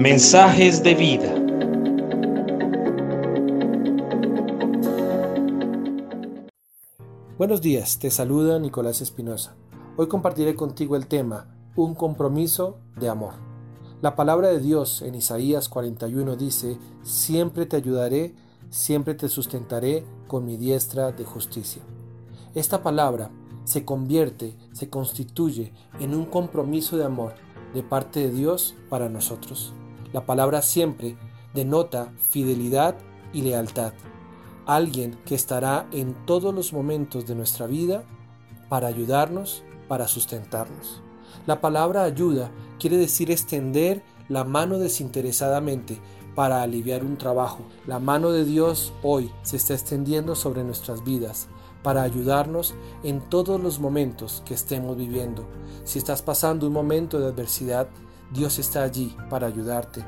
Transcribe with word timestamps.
Mensajes 0.00 0.82
de 0.82 0.94
vida. 0.94 1.34
Buenos 7.36 7.60
días, 7.60 7.98
te 7.98 8.10
saluda 8.10 8.58
Nicolás 8.58 9.02
Espinosa. 9.02 9.56
Hoy 9.98 10.08
compartiré 10.08 10.54
contigo 10.54 10.96
el 10.96 11.06
tema 11.06 11.54
Un 11.76 11.94
compromiso 11.94 12.78
de 12.98 13.10
amor. 13.10 13.34
La 14.00 14.16
palabra 14.16 14.48
de 14.48 14.60
Dios 14.60 15.02
en 15.02 15.16
Isaías 15.16 15.68
41 15.68 16.34
dice, 16.36 16.78
Siempre 17.02 17.66
te 17.66 17.76
ayudaré, 17.76 18.34
siempre 18.70 19.14
te 19.14 19.28
sustentaré 19.28 20.06
con 20.28 20.46
mi 20.46 20.56
diestra 20.56 21.12
de 21.12 21.26
justicia. 21.26 21.82
Esta 22.54 22.82
palabra 22.82 23.30
se 23.64 23.84
convierte, 23.84 24.56
se 24.72 24.88
constituye 24.88 25.74
en 26.00 26.14
un 26.14 26.24
compromiso 26.24 26.96
de 26.96 27.04
amor 27.04 27.34
de 27.74 27.82
parte 27.82 28.20
de 28.20 28.30
Dios 28.30 28.74
para 28.88 29.10
nosotros. 29.10 29.74
La 30.12 30.26
palabra 30.26 30.62
siempre 30.62 31.16
denota 31.54 32.12
fidelidad 32.30 32.96
y 33.32 33.42
lealtad. 33.42 33.92
Alguien 34.66 35.18
que 35.24 35.34
estará 35.34 35.86
en 35.92 36.14
todos 36.26 36.54
los 36.54 36.72
momentos 36.72 37.26
de 37.26 37.34
nuestra 37.34 37.66
vida 37.66 38.04
para 38.68 38.88
ayudarnos, 38.88 39.62
para 39.88 40.08
sustentarnos. 40.08 41.02
La 41.46 41.60
palabra 41.60 42.04
ayuda 42.04 42.50
quiere 42.78 42.96
decir 42.96 43.30
extender 43.30 44.02
la 44.28 44.44
mano 44.44 44.78
desinteresadamente 44.78 45.98
para 46.34 46.62
aliviar 46.62 47.04
un 47.04 47.16
trabajo. 47.16 47.60
La 47.86 47.98
mano 47.98 48.30
de 48.30 48.44
Dios 48.44 48.92
hoy 49.02 49.30
se 49.42 49.56
está 49.56 49.74
extendiendo 49.74 50.34
sobre 50.34 50.64
nuestras 50.64 51.04
vidas 51.04 51.48
para 51.82 52.02
ayudarnos 52.02 52.74
en 53.02 53.20
todos 53.20 53.60
los 53.60 53.80
momentos 53.80 54.42
que 54.44 54.54
estemos 54.54 54.96
viviendo. 54.96 55.46
Si 55.84 55.98
estás 55.98 56.22
pasando 56.22 56.66
un 56.66 56.72
momento 56.72 57.18
de 57.18 57.26
adversidad, 57.26 57.88
Dios 58.32 58.58
está 58.58 58.82
allí 58.84 59.16
para 59.28 59.48
ayudarte. 59.48 60.04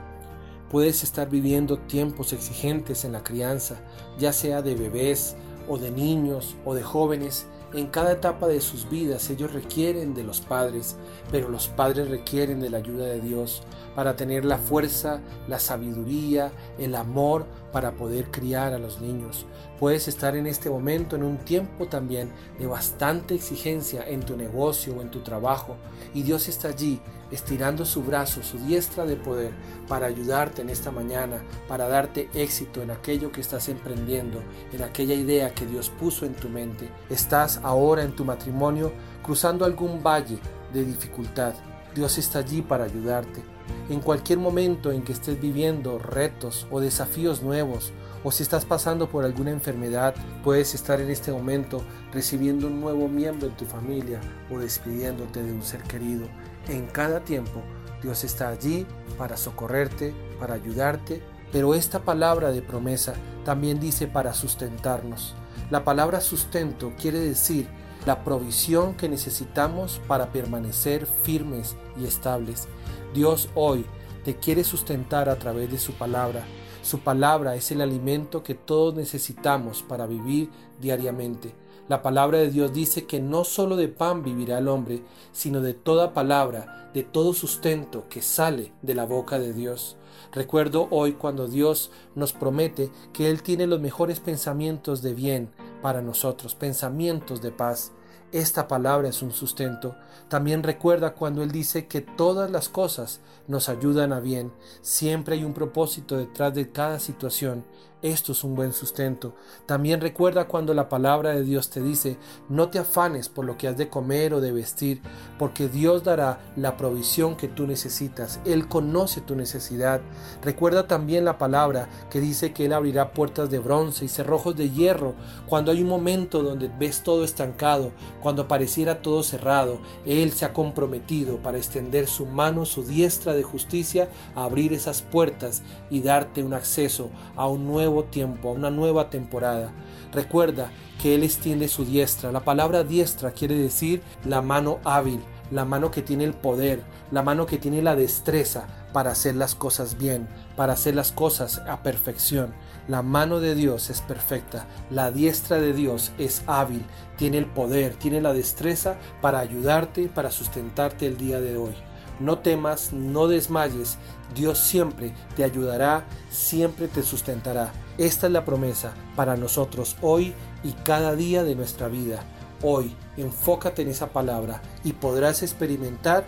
Puedes 0.71 1.03
estar 1.03 1.29
viviendo 1.29 1.79
tiempos 1.79 2.33
exigentes 2.33 3.05
en 3.05 3.13
la 3.13 3.25
crianza, 3.25 3.77
ya 4.19 4.33
sea 4.33 4.63
de 4.63 4.75
bebés 4.75 5.37
o 5.69 5.77
de 5.77 5.91
niños 5.91 6.57
o 6.65 6.75
de 6.75 6.83
jóvenes. 6.83 7.47
En 7.75 7.89
cada 7.89 8.13
etapa 8.13 8.47
de 8.47 8.61
sus 8.61 8.89
vidas 8.89 9.29
ellos 9.29 9.53
requieren 9.53 10.15
de 10.15 10.25
los 10.25 10.41
padres, 10.41 10.97
pero 11.31 11.49
los 11.49 11.69
padres 11.69 12.09
requieren 12.09 12.61
de 12.61 12.71
la 12.71 12.79
ayuda 12.79 13.07
de 13.07 13.21
Dios 13.21 13.63
para 13.97 14.15
tener 14.15 14.45
la 14.45 14.59
fuerza, 14.59 15.21
la 15.49 15.59
sabiduría, 15.59 16.53
el 16.79 16.95
amor 16.95 17.47
para 17.73 17.93
poder 17.93 18.31
criar 18.31 18.73
a 18.73 18.79
los 18.79 19.01
niños. 19.01 19.47
Puedes 19.81 20.07
estar 20.07 20.37
en 20.37 20.47
este 20.47 20.71
momento 20.71 21.17
en 21.17 21.25
un 21.25 21.39
tiempo 21.39 21.87
también 21.87 22.31
de 22.59 22.67
bastante 22.67 23.35
exigencia 23.35 24.07
en 24.07 24.21
tu 24.21 24.37
negocio 24.37 24.95
o 24.95 25.01
en 25.01 25.11
tu 25.11 25.21
trabajo 25.21 25.77
y 26.15 26.23
Dios 26.23 26.49
está 26.49 26.69
allí 26.69 27.01
estirando 27.31 27.85
su 27.85 28.03
brazo, 28.03 28.43
su 28.43 28.59
diestra 28.59 29.07
de 29.07 29.17
poder 29.17 29.53
para 29.89 30.07
ayudarte 30.07 30.63
en 30.63 30.69
esta 30.69 30.91
mañana, 30.91 31.43
para 31.67 31.89
darte 31.89 32.29
éxito 32.35 32.83
en 32.83 32.91
aquello 32.91 33.33
que 33.33 33.41
estás 33.41 33.69
emprendiendo, 33.69 34.43
en 34.73 34.83
aquella 34.83 35.15
idea 35.15 35.55
que 35.55 35.67
Dios 35.67 35.91
puso 35.91 36.27
en 36.27 36.35
tu 36.35 36.49
mente. 36.49 36.89
Estás 37.09 37.59
ahora 37.63 38.03
en 38.03 38.15
tu 38.15 38.25
matrimonio 38.25 38.93
cruzando 39.23 39.65
algún 39.65 40.03
valle 40.03 40.39
de 40.73 40.85
dificultad. 40.85 41.55
Dios 41.95 42.19
está 42.19 42.41
allí 42.41 42.63
para 42.63 42.85
ayudarte. 42.85 43.52
En 43.89 44.01
cualquier 44.01 44.39
momento 44.39 44.93
en 44.93 45.03
que 45.03 45.13
estés 45.13 45.41
viviendo 45.41 45.99
retos 45.99 46.67
o 46.71 46.81
desafíos 46.81 47.43
nuevos, 47.43 47.93
o 48.25 48.31
si 48.31 48.43
estás 48.43 48.65
pasando 48.65 49.09
por 49.09 49.25
alguna 49.25 49.51
enfermedad, 49.51 50.15
puedes 50.45 50.75
estar 50.75 51.01
en 51.01 51.11
este 51.11 51.33
momento 51.33 51.83
recibiendo 52.13 52.69
un 52.69 52.81
nuevo 52.81 53.09
miembro 53.09 53.49
en 53.49 53.57
tu 53.57 53.65
familia 53.65 54.21
o 54.51 54.59
despidiéndote 54.59 55.43
de 55.43 55.53
un 55.53 55.63
ser 55.63 55.83
querido. 55.83 56.27
En 56.69 56.87
cada 56.87 57.21
tiempo, 57.21 57.63
Dios 58.03 58.25
está 58.25 58.49
allí 58.49 58.87
para 59.19 59.37
socorrerte, 59.37 60.15
para 60.39 60.55
ayudarte, 60.55 61.23
pero 61.51 61.75
esta 61.75 62.01
palabra 62.01 62.53
de 62.53 62.63
promesa 62.63 63.15
también 63.45 63.81
dice 63.81 64.07
para 64.07 64.35
sustentarnos. 64.35 65.35
La 65.71 65.85
palabra 65.85 66.21
sustento 66.21 66.93
quiere 67.01 67.19
decir 67.19 67.67
la 68.07 68.25
provisión 68.25 68.95
que 68.95 69.09
necesitamos 69.09 70.01
para 70.09 70.33
permanecer 70.33 71.07
firmes 71.07 71.77
y 72.01 72.05
estables. 72.05 72.69
Dios 73.15 73.49
hoy 73.55 73.85
te 74.25 74.37
quiere 74.37 74.65
sustentar 74.65 75.29
a 75.29 75.39
través 75.39 75.71
de 75.71 75.79
su 75.79 75.93
palabra. 75.93 76.45
Su 76.83 76.99
palabra 76.99 77.55
es 77.55 77.71
el 77.71 77.81
alimento 77.81 78.43
que 78.43 78.55
todos 78.55 78.95
necesitamos 78.95 79.83
para 79.83 80.07
vivir 80.07 80.51
diariamente. 80.81 81.55
La 81.89 82.03
palabra 82.03 82.39
de 82.39 82.51
Dios 82.51 82.73
dice 82.73 83.07
que 83.07 83.21
no 83.21 83.45
solo 83.45 83.77
de 83.77 83.87
pan 83.89 84.25
vivirá 84.25 84.59
el 84.59 84.67
hombre, 84.67 85.03
sino 85.31 85.61
de 85.61 85.75
toda 85.75 86.13
palabra, 86.13 86.91
de 86.93 87.05
todo 87.05 87.35
sustento 87.35 88.05
que 88.09 88.21
sale 88.21 88.73
de 88.83 88.95
la 88.95 89.05
boca 89.05 89.39
de 89.39 89.53
Dios. 89.53 89.97
Recuerdo 90.33 90.89
hoy 90.91 91.13
cuando 91.13 91.47
Dios 91.47 91.93
nos 92.17 92.33
promete 92.33 92.91
que 93.13 93.31
Él 93.31 93.43
tiene 93.43 93.67
los 93.69 93.81
mejores 93.81 94.19
pensamientos 94.19 95.03
de 95.03 95.15
bien 95.15 95.51
para 95.83 96.03
nosotros, 96.03 96.55
pensamientos 96.55 97.43
de 97.43 97.53
paz. 97.53 97.93
Esta 98.33 98.67
palabra 98.67 99.09
es 99.09 99.23
un 99.23 99.31
sustento. 99.31 99.95
También 100.29 100.63
recuerda 100.63 101.15
cuando 101.15 101.43
Él 101.43 101.53
dice 101.53 101.87
que 101.87 102.01
todas 102.01 102.51
las 102.51 102.71
cosas 102.71 103.21
nos 103.47 103.69
ayudan 103.69 104.13
a 104.13 104.21
bien. 104.21 104.53
Siempre 104.81 105.35
hay 105.35 105.45
un 105.45 105.53
propósito 105.53 106.17
detrás 106.17 106.55
de 106.55 106.71
cada 106.71 106.99
situación. 106.99 107.65
Esto 108.03 108.33
es 108.33 108.43
un 108.43 108.57
buen 108.57 108.73
sustento. 108.73 109.37
También 109.65 110.01
recuerda 110.01 110.49
cuando 110.49 110.75
la 110.75 110.89
palabra 110.89 111.31
de 111.31 111.45
Dios 111.45 111.71
te 111.71 111.81
dice, 111.81 112.17
no 112.49 112.69
te 112.69 112.81
afanes 112.81 113.29
por 113.29 113.45
lo 113.45 113.57
que 113.57 113.69
has 113.69 113.77
de 113.77 113.89
comer 113.89 114.35
o 114.35 114.41
de 114.41 114.51
vestir, 114.51 115.01
porque 115.39 115.69
Dios 115.69 116.03
dará 116.03 116.41
la 116.57 116.77
provisión 116.77 117.37
que 117.37 117.47
tú 117.47 117.65
necesitas. 117.65 118.41
Él 118.45 118.67
conoce 118.67 119.21
tu 119.21 119.37
necesidad. 119.37 120.01
Recuerda 120.43 120.89
también 120.89 121.25
la 121.25 121.39
palabra 121.39 121.89
que 122.11 122.19
dice 122.19 122.53
que 122.53 122.65
Él 122.65 122.73
abrirá 122.73 123.13
puertas 123.13 123.51
de 123.51 123.61
bronce 123.61 124.05
y 124.05 124.09
cerrojos 124.09 124.57
de 124.57 124.71
hierro 124.71 125.15
cuando 125.47 125.71
hay 125.71 125.81
un 125.81 125.89
momento 125.89 126.43
donde 126.43 126.69
ves 126.77 127.05
todo 127.05 127.23
estancado, 127.23 127.93
cuando 128.21 128.49
pareciera 128.49 129.01
todo 129.01 129.23
cerrado. 129.23 129.79
Él 130.05 130.33
se 130.33 130.45
ha 130.45 130.53
comprometido 130.53 131.37
para 131.37 131.59
extender 131.59 132.09
su 132.09 132.27
mano, 132.27 132.65
su 132.65 132.83
diestra 132.83 133.35
de 133.35 133.45
justicia, 133.45 134.09
a 134.35 134.43
abrir 134.43 134.73
esas 134.73 135.03
puertas 135.03 135.63
y 135.89 136.01
darte 136.01 136.43
un 136.43 136.55
acceso 136.55 137.09
a 137.37 137.47
un 137.47 137.69
nuevo 137.69 137.92
tiempo, 138.05 138.49
a 138.49 138.53
una 138.53 138.71
nueva 138.71 139.11
temporada. 139.11 139.73
Recuerda 140.13 140.71
que 141.01 141.15
Él 141.15 141.23
extiende 141.23 141.69
su 141.69 141.85
diestra. 141.85 142.33
La 142.33 142.41
palabra 142.41 142.85
diestra 142.85 143.33
quiere 143.33 143.55
decir 143.55 144.03
la 144.25 144.43
mano 144.43 144.79
hábil, 144.85 145.21
la 145.51 145.65
mano 145.65 145.91
que 145.91 146.03
tiene 146.03 146.25
el 146.25 146.33
poder, 146.33 146.83
la 147.11 147.23
mano 147.23 147.47
que 147.47 147.59
tiene 147.59 147.83
la 147.83 147.95
destreza 147.95 148.67
para 148.93 149.11
hacer 149.11 149.37
las 149.37 149.55
cosas 149.55 149.99
bien, 149.99 150.29
para 150.57 150.73
hacer 150.73 150.95
las 150.95 151.13
cosas 151.13 151.63
a 151.69 151.83
perfección. 151.83 152.55
La 152.89 153.03
mano 153.03 153.41
de 153.41 153.55
Dios 153.55 153.91
es 153.91 154.01
perfecta, 154.01 154.67
la 154.91 155.11
diestra 155.11 155.59
de 155.59 155.73
Dios 155.73 156.13
es 156.19 156.43
hábil, 156.47 156.85
tiene 157.17 157.39
el 157.39 157.47
poder, 157.47 157.95
tiene 157.95 158.21
la 158.21 158.33
destreza 158.33 158.97
para 159.21 159.39
ayudarte, 159.41 160.09
para 160.09 160.31
sustentarte 160.31 161.07
el 161.07 161.17
día 161.17 161.41
de 161.41 161.57
hoy. 161.57 161.75
No 162.23 162.39
temas, 162.39 162.93
no 162.93 163.27
desmayes, 163.27 163.99
Dios 164.33 164.59
siempre 164.59 165.13
te 165.35 165.43
ayudará, 165.43 166.05
siempre 166.31 166.87
te 166.87 167.03
sustentará. 167.03 167.73
Esta 167.99 168.29
es 168.29 168.33
la 168.33 168.45
promesa 168.45 168.93
para 169.17 169.37
nosotros 169.37 169.97
hoy 170.03 170.33
y 170.63 170.71
cada 170.85 171.17
día 171.17 171.43
de 171.43 171.57
nuestra 171.57 171.89
vida. 171.89 172.23
Hoy 172.63 172.95
enfócate 173.17 173.83
en 173.83 173.89
esa 173.89 174.11
palabra 174.11 174.63
y 174.85 174.93
podrás 174.93 175.43
experimentar 175.43 176.25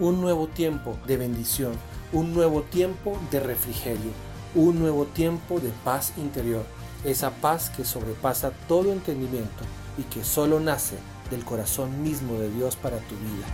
un 0.00 0.20
nuevo 0.20 0.48
tiempo 0.48 0.98
de 1.06 1.16
bendición, 1.16 1.74
un 2.12 2.34
nuevo 2.34 2.62
tiempo 2.62 3.16
de 3.30 3.38
refrigerio, 3.38 4.10
un 4.56 4.80
nuevo 4.80 5.04
tiempo 5.04 5.60
de 5.60 5.70
paz 5.84 6.12
interior, 6.16 6.64
esa 7.04 7.30
paz 7.30 7.70
que 7.70 7.84
sobrepasa 7.84 8.50
todo 8.66 8.92
entendimiento 8.92 9.62
y 9.96 10.02
que 10.02 10.24
solo 10.24 10.58
nace 10.58 10.96
del 11.30 11.44
corazón 11.44 12.02
mismo 12.02 12.34
de 12.34 12.50
Dios 12.50 12.74
para 12.74 12.98
tu 12.98 13.14
vida. 13.14 13.46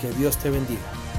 Que 0.00 0.12
Dios 0.16 0.36
te 0.36 0.48
bendiga. 0.48 1.09